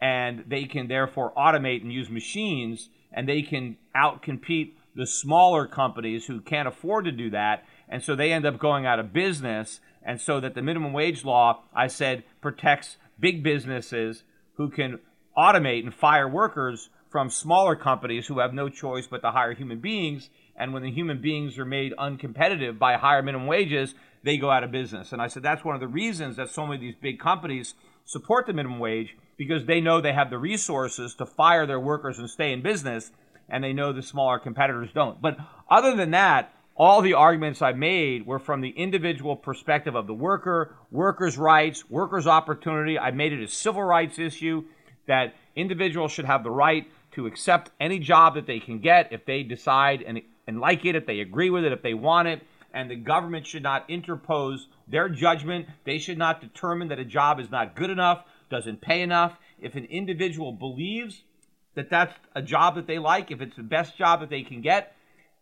[0.00, 6.26] and they can therefore automate and use machines and they can outcompete the smaller companies
[6.26, 7.64] who can't afford to do that.
[7.88, 9.80] And so they end up going out of business.
[10.02, 15.00] And so that the minimum wage law, I said, protects big businesses who can
[15.36, 19.78] automate and fire workers from smaller companies who have no choice but to hire human
[19.78, 20.30] beings.
[20.56, 24.64] And when the human beings are made uncompetitive by higher minimum wages, they go out
[24.64, 25.12] of business.
[25.12, 27.74] And I said that's one of the reasons that so many of these big companies
[28.04, 32.18] support the minimum wage because they know they have the resources to fire their workers
[32.18, 33.12] and stay in business,
[33.48, 35.22] and they know the smaller competitors don't.
[35.22, 35.36] But
[35.70, 40.14] other than that, all the arguments I made were from the individual perspective of the
[40.14, 42.98] worker, workers' rights, workers' opportunity.
[42.98, 44.64] I made it a civil rights issue
[45.06, 49.24] that individuals should have the right to accept any job that they can get if
[49.26, 52.42] they decide and, and like it, if they agree with it, if they want it
[52.74, 55.66] and the government should not interpose their judgment.
[55.84, 59.38] They should not determine that a job is not good enough, doesn't pay enough.
[59.60, 61.22] If an individual believes
[61.76, 64.60] that that's a job that they like, if it's the best job that they can
[64.60, 64.94] get,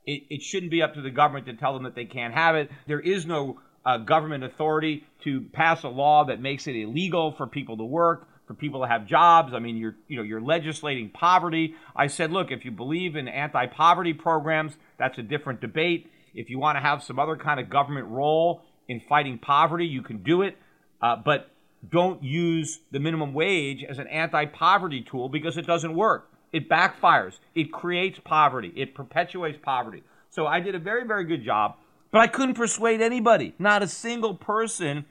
[0.06, 2.54] it, it shouldn't be up to the government to tell them that they can't have
[2.54, 2.70] it.
[2.86, 7.46] There is no uh, government authority to pass a law that makes it illegal for
[7.46, 9.54] people to work for people to have jobs.
[9.54, 11.74] I mean, you're you know you're legislating poverty.
[11.96, 16.10] I said, look, if you believe in anti-poverty programs, that's a different debate.
[16.34, 20.02] If you want to have some other kind of government role in fighting poverty, you
[20.02, 20.56] can do it.
[21.00, 21.50] Uh, but
[21.88, 26.30] don't use the minimum wage as an anti poverty tool because it doesn't work.
[26.52, 27.38] It backfires.
[27.54, 28.72] It creates poverty.
[28.76, 30.02] It perpetuates poverty.
[30.30, 31.76] So I did a very, very good job,
[32.10, 33.54] but I couldn't persuade anybody.
[33.58, 35.06] Not a single person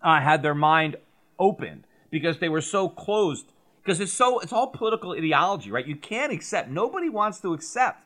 [0.00, 0.96] uh, had their mind
[1.40, 3.52] opened because they were so closed.
[3.82, 5.86] Because it's so, it's all political ideology, right?
[5.86, 8.04] You can't accept, nobody wants to accept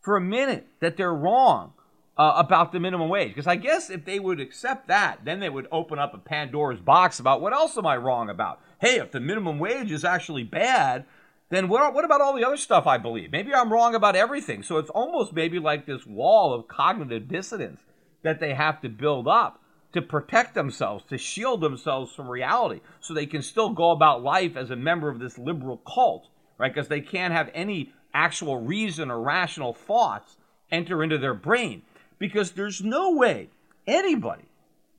[0.00, 1.72] for a minute that they're wrong
[2.16, 3.28] uh, about the minimum wage.
[3.28, 6.80] Because I guess if they would accept that, then they would open up a Pandora's
[6.80, 8.60] box about what else am I wrong about?
[8.80, 11.04] Hey, if the minimum wage is actually bad,
[11.50, 13.32] then what, what about all the other stuff I believe?
[13.32, 14.62] Maybe I'm wrong about everything.
[14.62, 17.80] So it's almost maybe like this wall of cognitive dissonance
[18.22, 19.59] that they have to build up
[19.92, 24.56] to protect themselves, to shield themselves from reality, so they can still go about life
[24.56, 26.72] as a member of this liberal cult, right?
[26.72, 30.36] Because they can't have any actual reason or rational thoughts
[30.70, 31.82] enter into their brain
[32.18, 33.48] because there's no way
[33.86, 34.44] anybody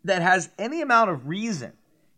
[0.03, 1.73] that has any amount of reason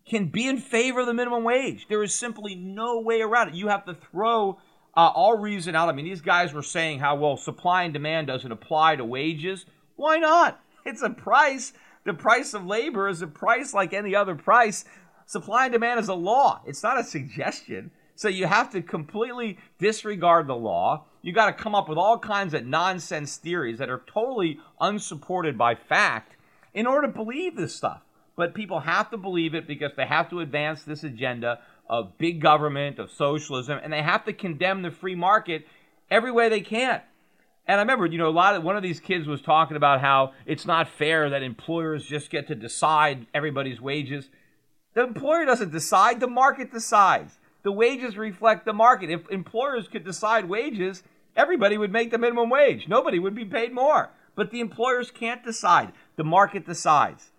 [0.05, 1.88] can be in favor of the minimum wage.
[1.88, 3.55] There is simply no way around it.
[3.55, 4.59] You have to throw
[4.95, 5.89] uh, all reason out.
[5.89, 9.65] I mean, these guys were saying how, well, supply and demand doesn't apply to wages.
[9.95, 10.59] Why not?
[10.86, 11.73] It's a price.
[12.06, 14.86] The price of labor is a price like any other price.
[15.26, 17.92] Supply and demand is a law, it's not a suggestion.
[18.16, 21.06] So you have to completely disregard the law.
[21.22, 25.58] You got to come up with all kinds of nonsense theories that are totally unsupported
[25.58, 26.36] by fact
[26.74, 28.02] in order to believe this stuff.
[28.36, 32.42] But people have to believe it because they have to advance this agenda of big
[32.42, 35.68] government, of socialism, and they have to condemn the free market
[36.10, 37.02] every way they can.
[37.65, 40.02] And I remember, you know, a lot of one of these kids was talking about
[40.02, 44.30] how it's not fair that employers just get to decide everybody's wages.
[44.93, 47.39] The employer doesn't decide, the market decides.
[47.63, 49.10] The wages reflect the market.
[49.10, 51.04] If employers could decide wages,
[51.38, 52.88] everybody would make the minimum wage.
[52.89, 54.10] Nobody would be paid more.
[54.36, 55.93] But the employers can't decide.
[56.17, 57.32] The market decides.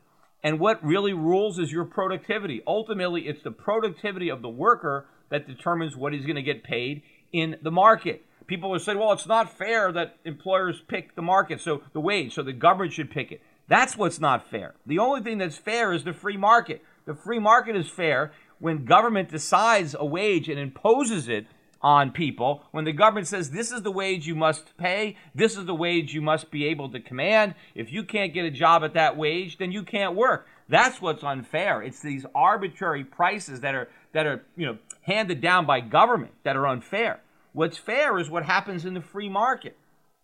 [0.42, 2.62] And what really rules is your productivity.
[2.66, 7.02] Ultimately, it's the productivity of the worker that determines what he's going to get paid
[7.32, 8.24] in the market.
[8.46, 12.34] People are saying, well, it's not fair that employers pick the market, so the wage,
[12.34, 13.40] so the government should pick it.
[13.68, 14.74] That's what's not fair.
[14.86, 16.82] The only thing that's fair is the free market.
[17.06, 21.46] The free market is fair when government decides a wage and imposes it
[21.82, 25.66] on people, when the government says this is the wage you must pay, this is
[25.66, 27.54] the wage you must be able to command.
[27.74, 30.48] If you can't get a job at that wage, then you can't work.
[30.66, 31.82] That's what's unfair.
[31.82, 36.56] It's these arbitrary prices that are that are, you know, handed down by government that
[36.56, 37.20] are unfair.
[37.54, 39.78] What's fair is what happens in the free market.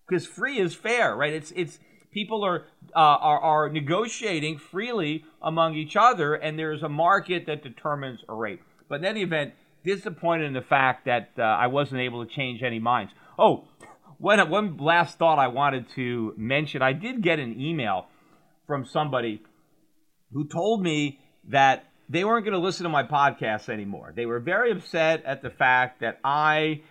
[0.06, 1.32] Because free is fair, right?
[1.32, 1.78] It's it's
[2.10, 2.64] people are,
[2.94, 8.34] uh, are are negotiating freely among each other, and there's a market that determines a
[8.34, 8.60] rate.
[8.88, 12.64] But in any event, disappointed in the fact that uh, I wasn't able to change
[12.64, 13.12] any minds.
[13.38, 13.68] Oh,
[14.18, 16.82] one one last thought I wanted to mention.
[16.82, 18.06] I did get an email
[18.66, 19.42] from somebody
[20.32, 24.12] who told me that they weren't going to listen to my podcast anymore.
[24.16, 26.82] They were very upset at the fact that I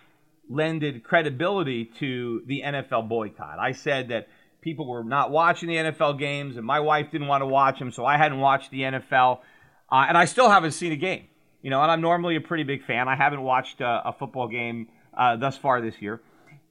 [0.49, 3.59] lended credibility to the NFL boycott.
[3.59, 4.27] I said that
[4.61, 7.91] people were not watching the NFL games, and my wife didn't want to watch them,
[7.91, 9.39] so I hadn't watched the NFL,
[9.91, 11.27] uh, and I still haven't seen a game.
[11.61, 13.07] You know, and I'm normally a pretty big fan.
[13.07, 16.21] I haven't watched a, a football game uh, thus far this year,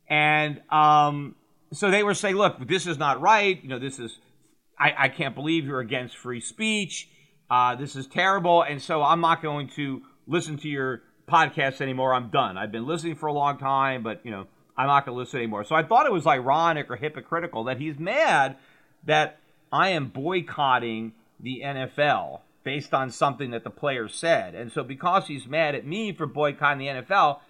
[0.09, 1.35] and um,
[1.73, 3.63] so they were saying, "Look, this is not right.
[3.63, 4.19] You know, this is
[4.79, 7.09] I, I can't believe you're against free speech.
[7.51, 12.15] Uh, this is terrible, and so I'm not going to listen to your podcast anymore.
[12.15, 12.57] I'm done.
[12.57, 14.47] I've been listening for a long time, but you know."
[14.79, 15.65] I'm not going to listen anymore.
[15.65, 18.57] So I thought it was ironic or hypocritical that he's mad
[19.05, 19.41] that
[19.73, 24.55] I am boycotting the NFL based on something that the player said.
[24.55, 27.41] And so because he's mad at me for boycotting the NFL,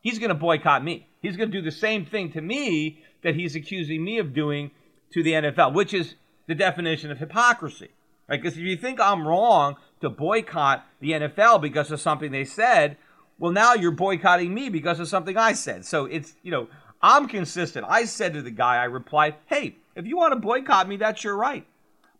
[0.00, 1.08] he's going to boycott me.
[1.20, 4.70] He's going to do the same thing to me that he's accusing me of doing
[5.12, 6.14] to the NFL, which is
[6.46, 7.90] the definition of hypocrisy.
[8.28, 8.40] Right?
[8.40, 12.96] Because if you think I'm wrong to boycott the NFL because of something they said,
[13.38, 15.84] well, now you're boycotting me because of something I said.
[15.84, 16.68] So it's, you know,
[17.02, 17.86] I'm consistent.
[17.88, 21.22] I said to the guy, I replied, hey, if you want to boycott me, that's
[21.22, 21.66] your right.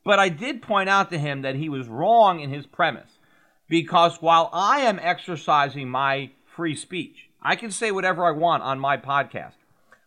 [0.04, 3.18] But I did point out to him that he was wrong in his premise
[3.68, 8.78] because while I am exercising my free speech, I can say whatever I want on
[8.78, 9.54] my podcast.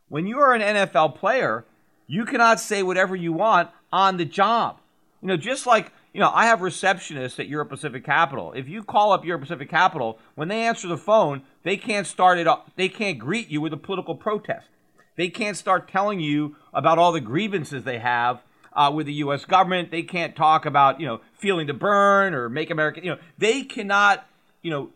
[0.07, 1.65] When you are an NFL player,
[2.07, 4.79] you cannot say whatever you want on the job.
[5.21, 8.53] You know, just like you know, I have receptionists at Europe Pacific Capital.
[8.53, 12.39] If you call up Europe Pacific Capital, when they answer the phone, they can't start
[12.39, 12.71] it up.
[12.75, 14.67] They can't greet you with a political protest.
[15.15, 18.41] They can't start telling you about all the grievances they have
[18.73, 19.45] uh, with the U.S.
[19.45, 19.91] government.
[19.91, 23.01] They can't talk about you know feeling the Bern or make America.
[23.03, 24.25] You know, they cannot
[24.61, 24.89] you know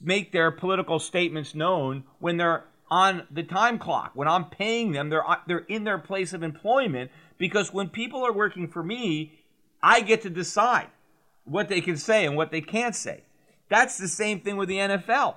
[0.00, 4.12] make their political statements known when they're on the time clock.
[4.14, 8.24] When I'm paying them, they're uh, they're in their place of employment because when people
[8.24, 9.32] are working for me,
[9.86, 10.88] I get to decide
[11.44, 13.22] what they can say and what they can't say.
[13.68, 15.36] That's the same thing with the NFL.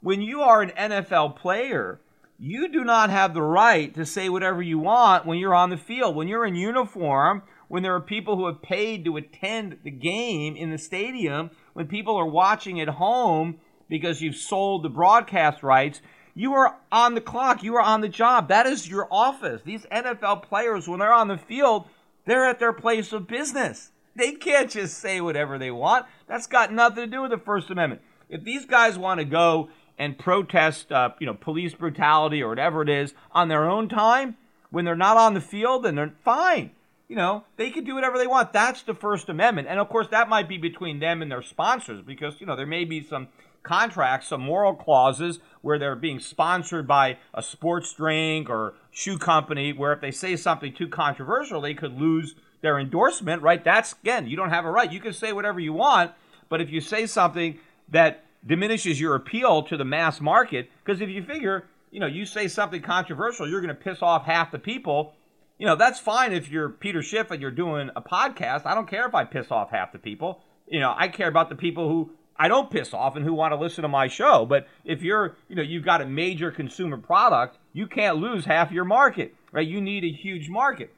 [0.00, 2.00] When you are an NFL player,
[2.38, 5.76] you do not have the right to say whatever you want when you're on the
[5.76, 6.14] field.
[6.14, 10.54] When you're in uniform, when there are people who have paid to attend the game
[10.54, 13.58] in the stadium, when people are watching at home
[13.88, 16.00] because you've sold the broadcast rights,
[16.36, 17.64] you are on the clock.
[17.64, 18.46] You are on the job.
[18.46, 19.62] That is your office.
[19.62, 21.86] These NFL players, when they're on the field,
[22.28, 23.90] they're at their place of business.
[24.14, 26.06] They can't just say whatever they want.
[26.26, 28.02] That's got nothing to do with the First Amendment.
[28.28, 32.82] If these guys want to go and protest, uh, you know, police brutality or whatever
[32.82, 34.36] it is on their own time,
[34.70, 36.72] when they're not on the field, then they're fine.
[37.08, 38.52] You know, they can do whatever they want.
[38.52, 39.66] That's the First Amendment.
[39.68, 42.66] And of course, that might be between them and their sponsors because, you know, there
[42.66, 43.28] may be some
[43.62, 49.72] contracts, some moral clauses where they're being sponsored by a sports drink or shoe company,
[49.72, 53.64] where if they say something too controversial, they could lose their endorsement, right?
[53.64, 54.90] That's, again, you don't have a right.
[54.92, 56.12] You can say whatever you want,
[56.48, 57.58] but if you say something
[57.88, 62.26] that diminishes your appeal to the mass market, because if you figure, you know, you
[62.26, 65.14] say something controversial, you're going to piss off half the people.
[65.58, 68.64] You know, that's fine if you're Peter Schiff and you're doing a podcast.
[68.64, 70.40] I don't care if I piss off half the people.
[70.68, 73.52] You know, I care about the people who I don't piss off and who want
[73.52, 74.46] to listen to my show.
[74.46, 78.70] But if you're, you know, you've got a major consumer product, you can't lose half
[78.70, 79.66] your market, right?
[79.66, 80.94] You need a huge market.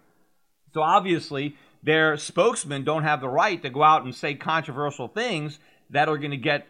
[0.75, 5.59] So obviously, their spokesmen don't have the right to go out and say controversial things
[5.89, 6.67] that are going to get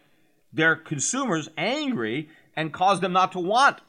[0.53, 3.79] their consumers angry and cause them not to want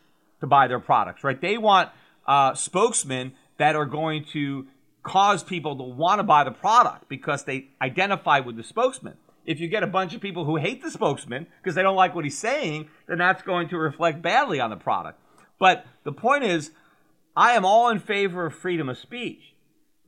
[0.40, 1.40] to buy their products, right?
[1.40, 1.90] They want
[2.26, 3.32] uh, spokesmen
[3.62, 4.66] that are going to
[5.04, 9.14] cause people to want to buy the product because they identify with the spokesman.
[9.46, 12.12] If you get a bunch of people who hate the spokesman because they don't like
[12.12, 15.20] what he's saying, then that's going to reflect badly on the product.
[15.60, 16.72] But the point is,
[17.36, 19.54] I am all in favor of freedom of speech.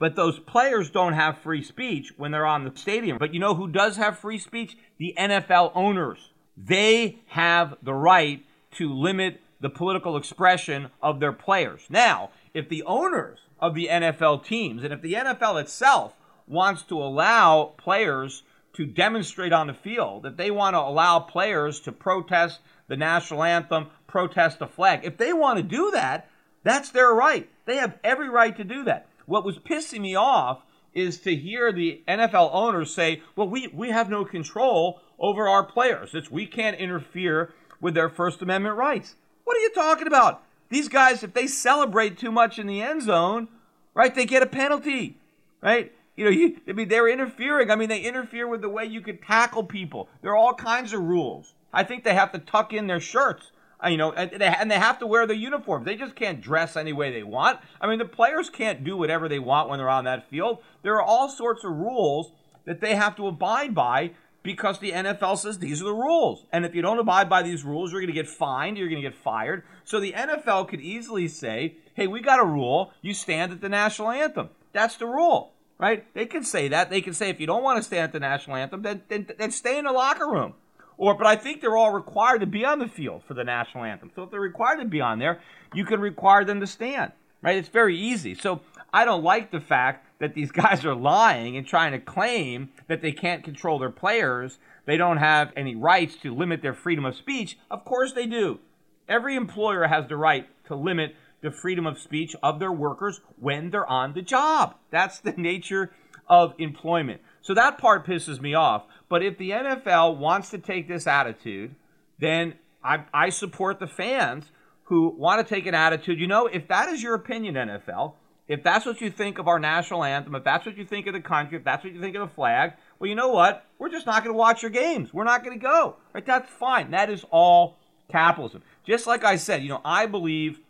[0.01, 3.19] But those players don't have free speech when they're on the stadium.
[3.19, 4.77] But you know who does have free speech?
[4.99, 6.33] The NFL owners.
[6.57, 11.87] They have the right to limit the political expression of their players.
[11.89, 16.15] Now, if the owners of the NFL teams and if the NFL itself
[16.47, 18.45] wants to allow players
[18.75, 23.43] to demonstrate on the field, if they want to allow players to protest the national
[23.43, 26.29] anthem, protest the flag, if they want to do that,
[26.63, 27.49] that's their right.
[27.67, 29.07] They have every right to do that.
[29.27, 33.91] What was pissing me off is to hear the NFL owners say, well, we, we
[33.91, 36.11] have no control over our players.
[36.15, 39.15] It's we can't interfere with their First Amendment rights.
[39.45, 40.43] What are you talking about?
[40.75, 43.47] These guys, if they celebrate too much in the end zone,
[43.95, 45.21] right, they get a penalty,
[45.63, 45.93] right?
[46.17, 47.71] You know, you, I mean, they're interfering.
[47.71, 50.09] I mean, they interfere with the way you could tackle people.
[50.21, 51.55] There are all kinds of rules.
[51.73, 53.53] I think they have to tuck in their shirts,
[53.85, 55.87] uh, you know, and they, and they have to wear their uniforms.
[55.87, 57.61] They just can't dress any way they want.
[57.81, 60.59] I mean, the players can't do whatever they want when they're on that field.
[60.83, 62.33] There are all sorts of rules
[62.65, 64.11] that they have to abide by
[64.45, 66.45] because the NFL says these are the rules.
[66.53, 69.03] And if you don't abide by these rules, you're going to get fined, you're going
[69.03, 69.65] to get fired.
[69.85, 72.93] So the NFL could easily say, hey, we got a rule.
[73.01, 74.51] You stand at the national anthem.
[74.73, 76.07] That's the rule, right?
[76.15, 76.91] They can say that.
[76.91, 79.27] They can say, if you don't want to stand at the national anthem, then, then,
[79.39, 80.55] then stay in the locker room.
[80.99, 83.85] Or, but I think they're all required to be on the field for the national
[83.85, 84.13] anthem.
[84.15, 85.41] So if they're required to be on there,
[85.73, 87.57] you can require them to stand, right?
[87.57, 88.35] It's very easy.
[88.35, 88.61] So
[88.93, 93.03] I don't like the fact that these guys are lying and trying to claim that
[93.03, 94.59] they can't control their players.
[94.87, 97.59] They don't have any rights to limit their freedom of speech.
[97.71, 98.61] Of course they do.
[99.07, 103.71] Every employer has the right to limit the freedom of speech of their workers when
[103.71, 104.77] they're on the job.
[104.91, 105.93] That's the nature
[106.27, 107.21] of employment.
[107.43, 108.85] So that part pisses me off.
[109.11, 111.75] But if the NFL wants to take this attitude,
[112.19, 114.47] then I, I support the fans
[114.85, 116.19] who want to take an attitude.
[116.19, 118.15] You know, if that is your opinion, NFL,
[118.47, 121.15] if that's what you think of our national anthem, if that's what you think of
[121.15, 123.65] the country, if that's what you think of the flag, well, you know what?
[123.79, 125.15] We're just not going to watch your games.
[125.15, 125.97] We're not going to go.
[126.13, 126.25] Right?
[126.25, 126.91] That's fine.
[126.91, 127.77] That is all
[128.11, 128.63] capitalism.
[128.87, 130.61] Just like I said, you know, I believe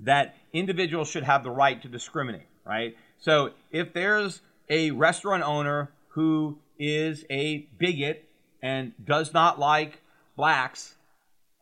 [0.00, 2.96] that individuals should have the right to discriminate, right?
[3.18, 8.28] So if there's a restaurant owner who is a bigot
[8.62, 10.00] and does not like
[10.36, 10.94] blacks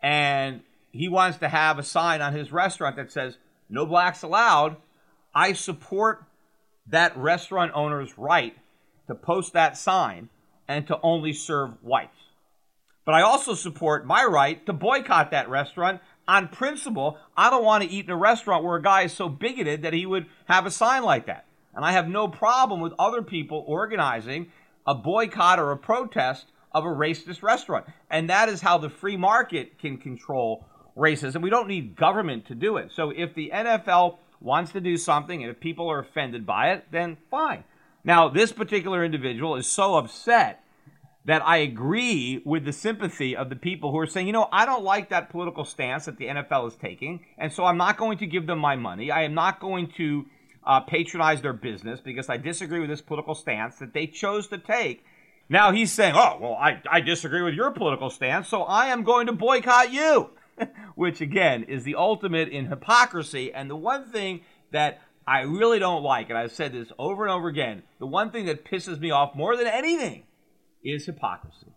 [0.03, 0.63] and
[0.93, 3.39] he wants to have a sign on his restaurant that says
[3.69, 4.77] no blacks allowed,
[5.35, 6.25] I support
[6.89, 8.57] that restaurant owner's right
[9.07, 10.29] to post that sign
[10.69, 12.17] and to only serve whites.
[13.05, 17.19] But I also support my right to boycott that restaurant on principle.
[17.37, 19.93] I don't want to eat in a restaurant where a guy is so bigoted that
[19.93, 21.47] he would have a sign like that.
[21.75, 24.53] And I have no problem with other people organizing
[24.87, 27.87] a boycott or a protest of a racist restaurant.
[28.11, 30.67] And that is how the free market can control
[30.97, 31.43] racism.
[31.43, 32.93] We don't need government to do it.
[32.93, 36.87] So if the NFL wants to do something, and if people are offended by it,
[36.91, 37.65] then fine.
[38.05, 40.65] Now, this particular individual is so upset
[41.25, 44.67] that I agree with the sympathy of the people who are saying, you know, I
[44.67, 48.19] don't like that political stance that the NFL is taking, and so I'm not going
[48.19, 49.11] to give them my money.
[49.11, 50.27] I am not going to
[50.65, 54.59] uh, patronize their business because I disagree with this political stance that they chose to
[54.59, 55.05] take.
[55.49, 59.05] Now he's saying, oh, well, I, I disagree with your political stance, so I am
[59.05, 60.31] going to boycott you.
[60.95, 63.53] which again is the ultimate in hypocrisy.
[63.53, 64.41] And the one thing
[64.71, 68.31] that I really don't like, and I've said this over and over again, the one
[68.31, 70.25] thing that pisses me off more than anything
[70.85, 71.69] is hypocrisy.